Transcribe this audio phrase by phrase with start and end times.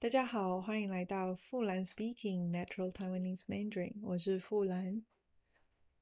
[0.00, 3.96] 大家好，欢迎来到富兰 Speaking Natural Taiwanese Mandarin。
[4.00, 5.02] 我是富兰。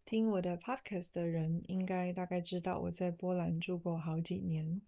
[0.04, 4.80] 听我的 podcast 的人应该大概知道我在波兰住过好几年。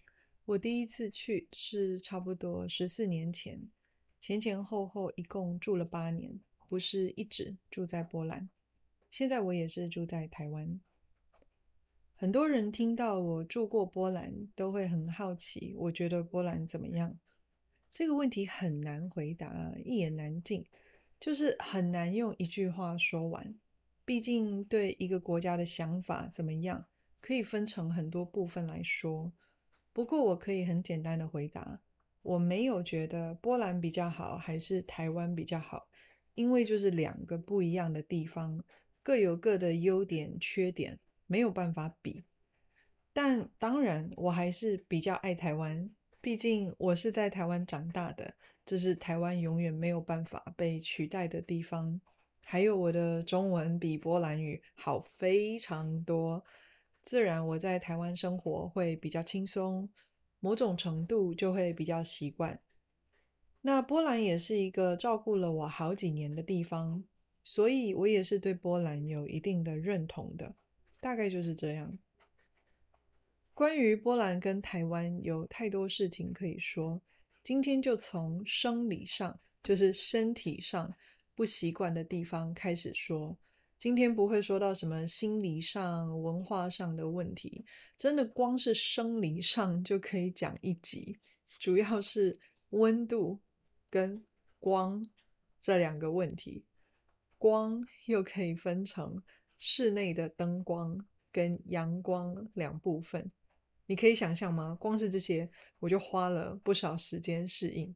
[0.45, 3.69] 我第一次去是差不多十四年前，
[4.21, 6.39] 前前后后一共住了八年，
[6.69, 8.49] 不是一直住在波兰。
[9.11, 10.81] 现在我也是住在台湾。
[12.15, 17.19] 很多人听到我住过波兰，都会很好奇，我觉得波兰怎么样？
[17.93, 20.65] 这个问题很难回答，一言难尽，
[21.19, 23.55] 就是很难用一句话说完。
[24.05, 26.87] 毕竟对一个国家的想法怎么样，
[27.21, 29.33] 可以分成很多部分来说。
[29.93, 31.81] 不过我可以很简单的回答，
[32.23, 35.89] 我没有觉得波兰比较好，还是台湾比较好，
[36.35, 38.65] 因为就是两个不一样的地方，
[39.03, 42.25] 各有各的优点缺点，没有办法比。
[43.13, 45.91] 但当然，我还是比较爱台湾。
[46.23, 48.35] 毕竟我是在台湾长大的，
[48.67, 52.01] 这是台湾永远没有办法被取代的地方。
[52.45, 56.45] 还有我的中文比波兰语好非常多，
[57.01, 59.89] 自然我在台湾生活会比较轻松，
[60.41, 62.61] 某种程度就会比较习惯。
[63.63, 67.05] 那波兰也是一个照顾了我好几年的地方，
[67.43, 70.55] 所以我也是对波兰有一定的认同的，
[71.01, 71.99] 大概就是这样。
[73.61, 76.99] 关于波兰跟台湾有太多事情可以说，
[77.43, 80.91] 今天就从生理上，就是身体上
[81.35, 83.37] 不习惯的地方开始说。
[83.77, 87.67] 今天不会说到什么心理上、文化上的问题，
[87.99, 91.19] 真的光是生理上就可以讲一集，
[91.59, 93.41] 主要是温度
[93.91, 94.25] 跟
[94.59, 95.05] 光
[95.61, 96.65] 这两个问题。
[97.37, 99.23] 光又可以分成
[99.59, 103.31] 室内的灯光跟阳光两部分。
[103.91, 104.77] 你可以想象吗？
[104.79, 107.93] 光是这些，我就花了不少时间适应。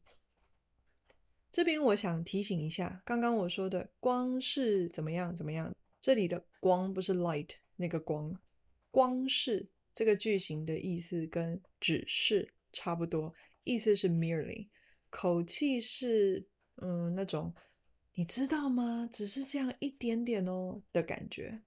[1.53, 8.36] 这边我想提醒一下，刚刚我说的光是怎么样怎么样，这里的光不是 light 那个光，
[8.91, 13.33] 光是这个句型的意思跟只是差不多，
[13.63, 14.67] 意思是 merely，
[15.11, 16.48] 口气是
[16.79, 17.55] 嗯那种
[18.14, 19.08] 你知道吗？
[19.13, 21.63] 只是这样一点点哦的感觉。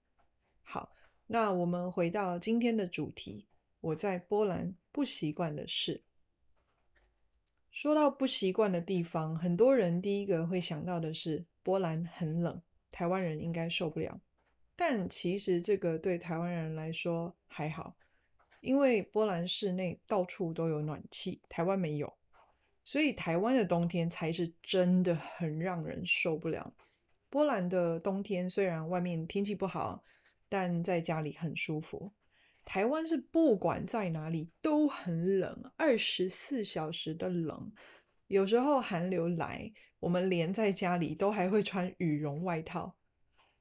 [0.63, 0.91] 好，
[1.27, 3.47] 那我们回到今天的主题。
[3.87, 6.03] 我在波兰不习惯的事。
[7.71, 14.19] 说到不习惯的地方，很多人第一个会想到的是波兰很冷，台湾人应该受不了。
[14.75, 17.95] 但其实这个对台湾人来说还好，
[18.61, 22.17] 因为波兰室内到处都有暖气，台湾没有，
[22.83, 26.73] 所以台湾的冬天才是真的很让人受不了。
[27.29, 30.03] 波兰的冬天虽然外面天气不好，
[30.49, 32.11] 但在家里很舒服。
[32.67, 37.71] 台湾是不管在哪里都很冷，二十四小时的冷，
[38.27, 42.97] 有时候寒流来，我们连在家里都还会穿羽绒外套。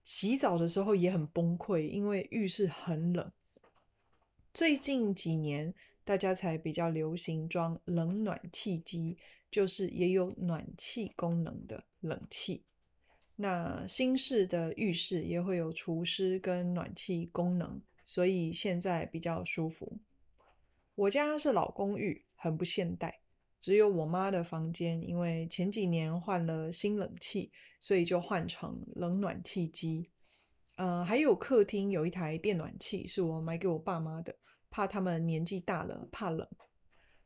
[0.03, 3.31] 洗澡的时候也很崩溃，因为浴室很冷。
[4.53, 5.73] 最近几年，
[6.05, 9.17] 大家才比较流行装冷暖气机，
[9.49, 12.65] 就是也有暖气功能的冷气。
[13.37, 17.81] 那新式的浴室也会有除湿跟暖气功能。
[18.07, 19.99] 所以现在比较舒服。
[20.95, 23.21] 我家是老公寓，很不现代，
[23.61, 30.09] 只有我妈的房间，因为前几年换了新冷气，所以就换成冷暖气机。
[30.77, 34.37] 呃，还有客厅有一台电暖气，是我买给我爸妈的，
[34.71, 36.49] 怕他们年纪大了怕冷。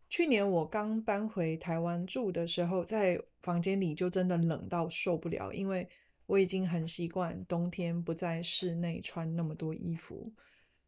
[0.09, 5.89] 去年我刚搬回台湾住的时候，在房间里就真的冷到受不了，因为
[6.27, 10.33] 我已经很习惯冬天不在室内穿那么多衣服。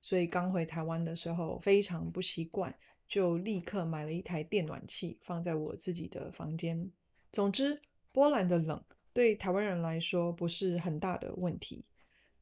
[0.03, 2.77] 所以刚回台湾的时候非常不习惯，
[3.09, 6.91] 就立刻买了一台电暖气放在我自己的房间。
[7.31, 7.81] 总之，
[8.11, 8.83] 波兰的冷
[9.15, 11.87] 对台湾人来说不是很大的问题。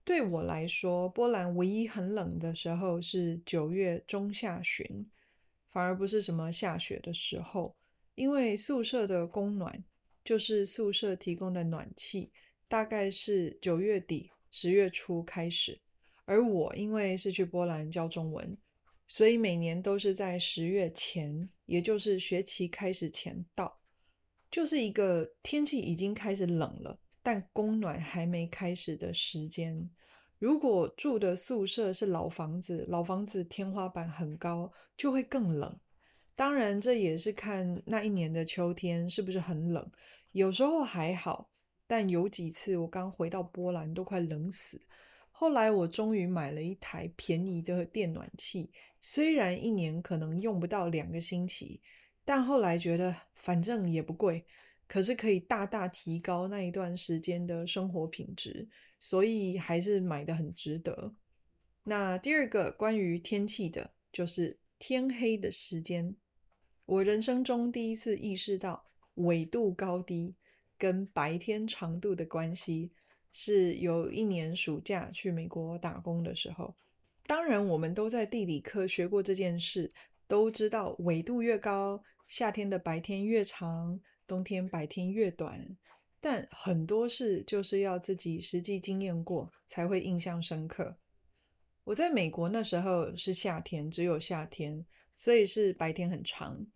[0.03, 5.09] 对我来说，波兰唯一很冷的时候是九月中下旬，
[5.69, 7.77] 反而不是什么下雪的时候，
[8.15, 9.85] 因为宿舍的供暖
[10.25, 12.33] 就是宿舍提供的暖气，
[12.67, 15.79] 大概是九月底十月初开始。
[16.31, 18.57] 而我因为是去波兰教中文，
[19.09, 23.81] 所以每年都是在十月前，也就是学期开始前到，
[24.49, 29.91] 就是一个天气已经开始冷了，但供暖还没开始的时间。
[30.39, 35.81] 如果住的宿舍是老房子，老房子天花板很高，就会更冷。
[36.37, 39.91] 当然，这也是看那一年的秋天是不是很冷，
[40.31, 41.51] 有时候还好，
[41.89, 44.81] 但有几次我刚回到波兰都快冷死。
[45.41, 48.71] 后来我终于买了一台便宜的电暖器，
[49.01, 51.81] 虽然一年可能用不到两个星期，
[52.27, 54.45] 但后来觉得反正也不贵，
[54.87, 61.15] 可是可以大大提高那一段时间的生活品质，所以还是买得很值得。
[61.85, 66.15] 那第二个关于天气的，就是天黑的时间。
[66.85, 70.35] 我人生中第一次意识到纬度高低
[70.77, 72.93] 跟白天长度的关系，
[73.33, 76.75] 是有一年暑假去美国打工的时候。
[77.27, 79.93] 当然，我们都在地理课学过这件事，
[80.27, 85.77] 都知道纬度越高，夏天的白天越长，冬天白天越短。
[86.21, 90.97] 但很多事就是要自己实际经验过，才会印象深刻。
[91.85, 94.85] 我在美国那时候是夏天，只有夏天，
[95.15, 96.67] 所以是白天很长。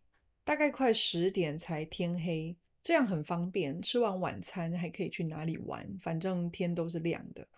[0.45, 3.83] 大概快十点才天黑，这样很方便。
[3.83, 7.49] 吃完晚餐还可以去哪里玩，反正天都是亮的。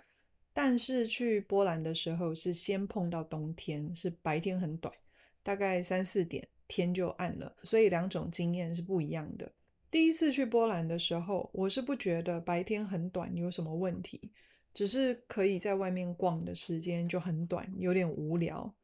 [0.54, 4.94] 但是去波兰的时候是先碰到冬天，是白天很短，
[5.42, 9.52] 大概三四点天就暗了，所以两种经验是不一样的。
[9.90, 14.32] 第一次去波兰的时候，我是不觉得白天很短有什么问题，
[14.72, 18.74] 只是可以在外面逛的时间就很短，有点无聊。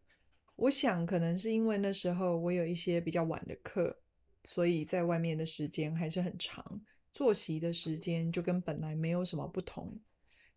[0.56, 4.01] 我想可能是因为那时候我有一些比较晚的课，
[4.44, 10.00] 所以在外面的时间还是很长，作息的时间就跟本来没有什么不同。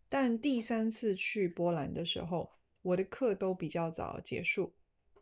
[0.08, 2.50] 但第三次去波兰的时候，
[2.82, 4.74] 我的课都比较早结束，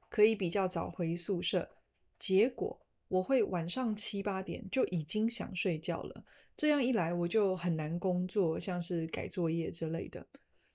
[0.08, 1.70] 可以比较早回宿舍。
[2.18, 6.24] 结果我会晚上七八点就已经想睡觉了，
[6.56, 10.26] 这样一来我就很难工作，像是改作业之类的。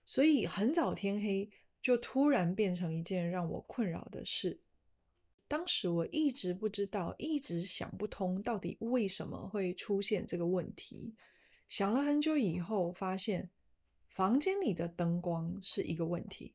[0.05, 1.49] 所以很早天黑。
[1.81, 4.59] 就突然变成一件让我困扰的事。
[5.49, 11.15] 当时我一直不知道，一直想不通，到底为什么会出现这个问题。
[11.67, 13.49] 想了很久以后，发现
[14.07, 16.53] 房间里的灯光是一个问题。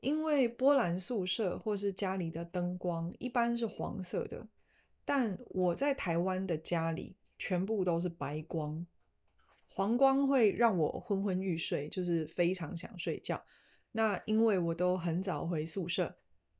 [0.00, 4.46] 因为波兰宿舍或是家里的灯光一般是黄色的，
[5.04, 8.86] 但我在台湾的家里全部都是白光。
[9.68, 13.42] 黄光会让我昏昏欲睡，就是非常想睡觉。
[13.92, 16.14] 那因为我都很早回宿舍，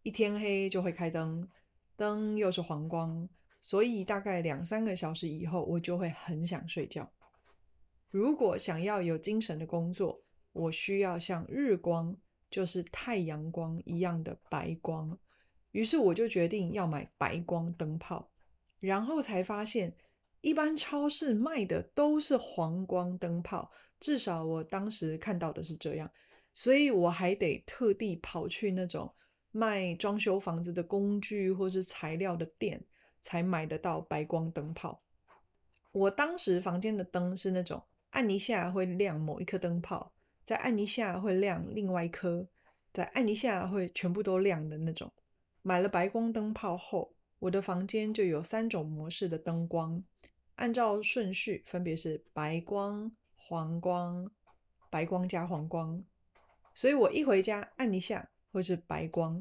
[0.09, 1.47] 一天黑就会开灯，
[1.95, 3.29] 灯又是黄光，
[3.61, 7.13] 所以大概两三个小时以后，我就会很想睡觉。
[8.11, 10.23] 如果想要有精神的工作，
[10.55, 12.17] 我需要像日光，
[12.49, 15.19] 就是太阳光一样的白光。
[15.73, 18.31] 于是我就决定要买白光灯泡，
[18.81, 19.95] 然后才发现，
[20.41, 23.71] 一般超市卖的都是黄光灯泡，
[24.01, 26.11] 至少我当时看到的是这样。
[26.55, 29.15] 所以我还得特地跑去那种
[29.51, 32.85] 卖装修房子的工具或是材料的店，
[33.21, 35.03] 才买得到白光灯泡。
[35.93, 40.13] 我当时房间的灯是那种按一下会亮某一颗灯泡，
[40.45, 42.47] 再按一下会亮另外一颗，
[42.93, 45.11] 再按一下会全部都亮的那种。
[45.63, 50.03] 买了白光灯泡后，我的房间就有三种模式的灯光，
[50.57, 54.31] 按照顺序分别是白光、黄光、
[54.91, 56.05] 白光加黄光。
[56.75, 59.41] 所以我一回家按一下或是白光，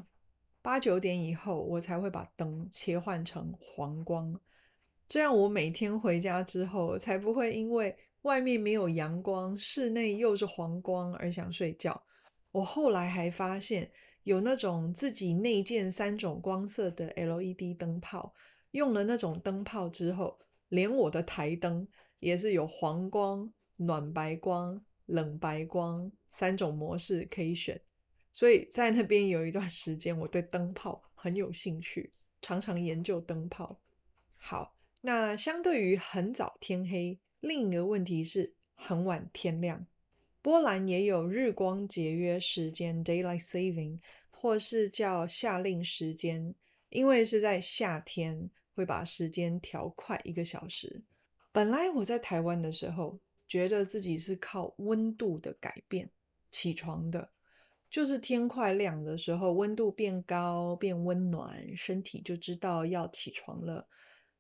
[0.62, 4.40] 八九点以后我才会把灯切换成黄光，
[5.08, 12.00] 这样我每天回家之后才不会因为外面没有阳光，室内又是黄光而想睡觉。
[12.52, 13.92] 我后来还发现
[14.22, 18.31] 有那种自己内建三种光色的 LED 灯泡，
[18.70, 20.38] 用了那种灯泡之后，
[20.70, 21.88] 连我的台灯
[22.20, 26.12] 也是有黄光、暖白光、冷白光。
[26.30, 27.82] 三种模式可以选，
[28.38, 33.82] 所以在那边有一段时间，我对灯泡很有兴趣，常常研究灯泡。
[34.36, 39.88] 好，那相对于很早天黑，另一个问题是很晚天亮。
[40.44, 46.53] 波兰也有日光节约时间 （daylight saving） 或是叫夏令时间，
[46.89, 51.01] 因为是在夏天，会把时间调快一个小时。
[51.51, 56.12] 本来我在台湾的时候，觉得自己是靠温度的改变。
[56.51, 57.32] 起床的，
[57.89, 63.88] 就是天快亮的时候，温度变高变温暖，身体就知道要起床了。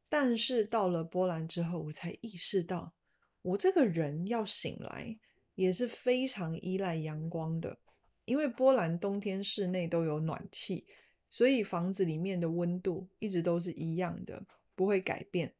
[0.09, 2.93] 但是到了波兰之后，我才意识到，
[3.41, 5.17] 我这个人要醒来
[5.55, 7.79] 也是非常依赖阳光的。
[8.25, 10.85] 因为波兰冬天室内都有暖气，
[11.29, 15.55] 所以房子里面的温度一直都是一样的，不会改变。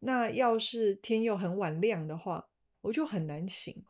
[0.00, 2.48] 那要是天又很晚亮的话，
[2.80, 3.84] 我就很难醒。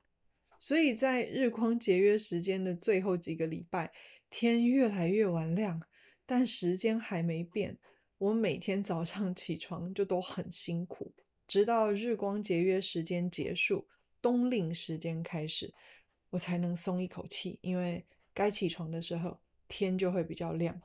[0.58, 3.92] 所以在日光节约时间的最后几个礼拜，
[4.28, 5.80] 天越来越晚亮，
[6.26, 7.78] 但时间还没变。
[8.18, 11.14] 我每天早上起床就都很辛苦，
[11.46, 13.86] 直到日光节约时间结束，
[14.20, 15.72] 冬令时间开始，
[16.30, 19.38] 我才能松一口气，因为该起床的时候
[19.68, 20.82] 天就会比较亮。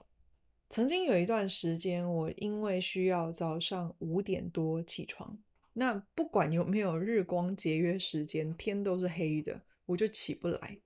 [0.69, 5.37] 曾经有一段时间，我因为需要早上五点多起床，
[5.73, 10.79] 那不管有没有日光节约时间，天都是黑的，我就起不来。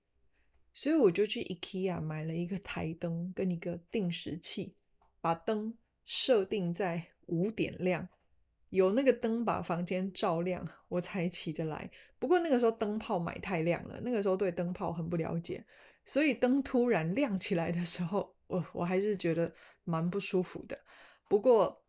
[0.72, 4.76] 所以我就去 IKEA 买了一个台灯跟一个定时器，
[5.20, 8.08] 把灯设定在五点亮，
[8.70, 11.90] 有那个灯把房间照亮，我才起得来。
[12.18, 15.64] 不过那个时候灯泡买太亮了，那个时候对灯泡很不了解，
[16.04, 19.52] 所以灯突然亮起来的时候，我我还是觉得
[19.84, 20.78] 蛮不舒服的。
[21.28, 21.84] 不过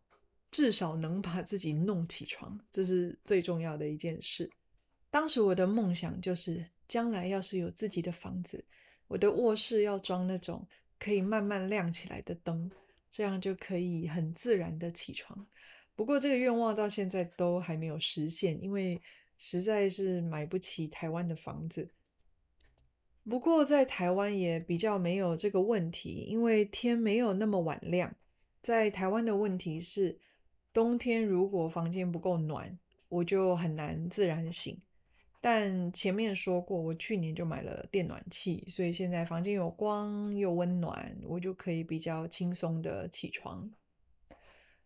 [0.51, 4.49] 至少能把自己弄起床，这是最重要的一件事。
[5.11, 8.63] 当时我的梦想就是，将来要是有自己的房子，
[9.07, 10.67] 我的卧室要装那种
[10.99, 12.71] 可以慢慢亮起来的灯，
[13.09, 15.47] 这样就可以很自然的起床。
[15.95, 19.01] 不过这个愿望到现在都还没有实现，因为
[19.37, 21.89] 实在是买不起台湾的房子。
[23.27, 28.15] 不过在台湾也比较没有这个问题，因为天没有那么晚亮。
[28.61, 30.19] 在台湾的问题是，
[30.79, 34.81] 冬天如果房间不够暖，我就很难自然醒。
[35.41, 43.69] 但前面说过，我去年就买了电暖气，所以现在房间有光又温暖，我就可以比较轻松的起床。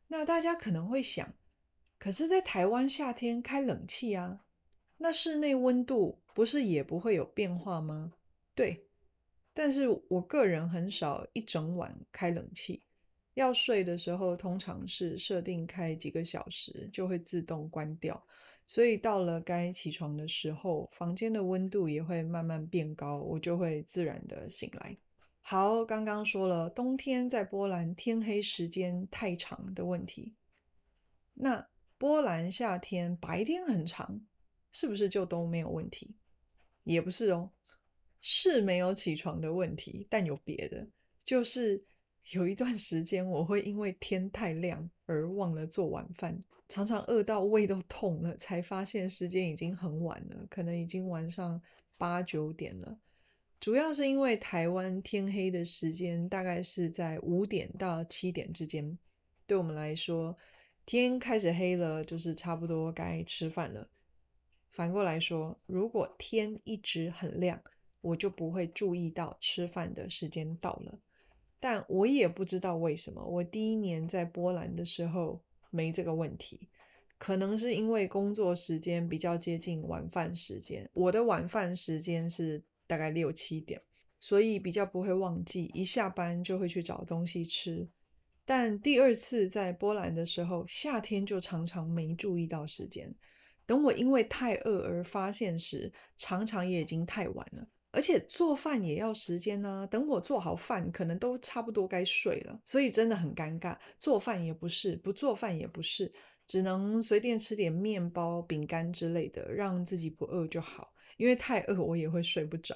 [0.07, 1.31] 那大家可能会想，
[2.00, 4.39] 可是，在台湾夏天开冷气啊，
[4.97, 8.13] 那室内温度不是也不会有变化吗？
[8.55, 8.88] 对，
[9.53, 12.81] 但是我个人很少一整晚开冷气。
[13.35, 18.23] 要睡的时候，通常是设定开几个小时，就会自动关掉。
[18.65, 24.97] 所以到了该起床的时候，房间的温度也会慢慢变高，我就会自然的醒来。
[25.41, 30.35] 好，刚刚说了冬天在波兰天黑时间太长的问题，
[31.33, 34.21] 那波兰夏天白天很长，
[34.71, 36.15] 是不是就都没有问题？
[36.83, 37.51] 也不是哦，
[38.21, 40.87] 是没有起床的问题，但有别的，
[41.25, 41.83] 就是。
[42.32, 51.62] 有一段时间，我会因为天太亮而忘了做晚饭，常常饿到胃都痛了，才发现时间已经很晚了，可能已经晚上
[51.98, 52.98] 八九点了。
[53.60, 58.98] 主要是因为台湾天黑的时间大概是在五点到七点之间，
[59.46, 60.38] 对我们来说，
[60.86, 63.89] 天开始黑了就是差不多该吃饭了。
[64.72, 67.62] 反过来说，如果天一直很亮，
[68.01, 71.00] 我就不会注意到吃饭的时间到了。
[71.63, 76.67] 但我也不知道为什么，我第一年在波兰的时候没这个问题，
[77.17, 83.82] 可能是因为工作时间比较接近晚饭时间，我的晚饭时间是大概六七点，
[84.20, 87.88] 所以比较不会忘记，一下班就会去找东西吃。
[88.43, 93.15] 但第二次在波兰的时候，夏天就常常没注意到时间，
[93.65, 97.70] 等我因为太饿而发现时，常常也已经太晚了。
[97.93, 103.77] 而且做饭也要时间呢、等我做好饭，可能都差不多该睡了，所以真的很尴尬。
[104.00, 106.12] 做饭也不是，不做饭也不是，
[106.47, 110.91] 只能随便吃点面包、饼干之类的，让自己不饿就好。
[111.17, 112.75] 因为太饿，我也会睡不着。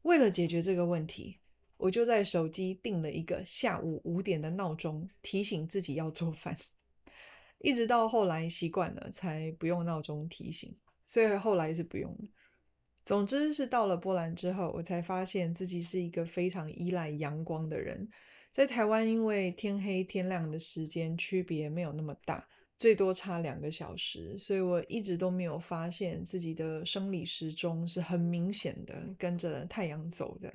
[0.00, 1.38] 为了解决这个问题，
[1.76, 6.56] 我就在手机定了一个下午五点的闹钟，提醒自己要做饭。
[7.58, 10.74] 一直到后来习惯了，才不用闹钟提醒。
[11.04, 12.16] 所以后来是不用。
[13.04, 18.08] 总之是到了波兰之后，我才发现自己是一个非常依赖阳光的人。
[18.52, 22.46] 在台湾，因为天黑天亮的时间区别没有那么大，
[22.78, 30.52] 最多差两个小时，所以我一直都没有发现自己的生理时钟是很明显的跟着太阳走的。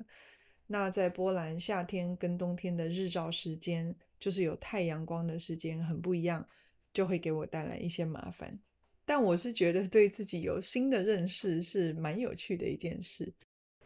[0.68, 6.46] 那在波兰，夏天跟冬天的日照时间，就是有太阳光的时间很不一样，
[6.92, 8.58] 就会给我带来一些麻烦。
[9.08, 13.32] 但我是觉得对自己有新的认识是蛮有趣的一件事。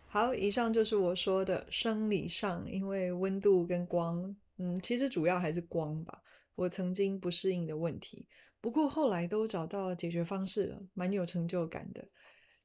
[0.09, 6.21] 好，以上就是我说的生理上，因为温度跟光，嗯，其实主要还是光吧。
[6.57, 8.26] 我曾经不适应的问题，
[8.61, 12.09] 不过后来都找到解决方式了，蛮有成就感的。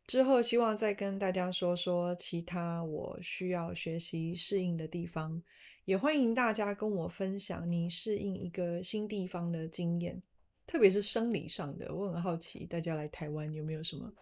[0.07, 5.43] 之后希望再跟大家说说其他我需要学习适应的地方，
[5.85, 10.23] 也欢迎大家跟我分享你适应一个新地方的经验。
[10.67, 14.13] 特别是生理上的，我很好奇大家来台湾有没有什么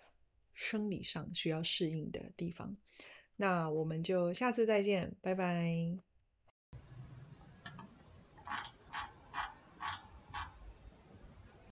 [0.53, 2.77] 生理上需要适应的地方。
[3.35, 6.04] 那我们就下次再见，拜拜。